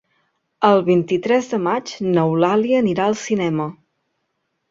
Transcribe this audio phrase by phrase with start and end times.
[0.69, 3.67] El vint-i-tres de maig n'Eulàlia anirà al cinema.